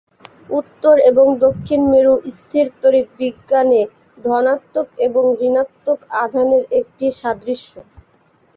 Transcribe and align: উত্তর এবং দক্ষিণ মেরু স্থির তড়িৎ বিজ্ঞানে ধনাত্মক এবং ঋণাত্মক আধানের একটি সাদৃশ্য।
উত্তর 0.51 0.95
এবং 1.09 1.25
দক্ষিণ 1.45 1.81
মেরু 1.91 2.13
স্থির 2.37 2.65
তড়িৎ 2.81 3.07
বিজ্ঞানে 3.19 3.81
ধনাত্মক 4.17 4.87
এবং 5.07 5.23
ঋণাত্মক 5.41 5.99
আধানের 6.23 6.63
একটি 6.79 7.05
সাদৃশ্য। 7.19 7.71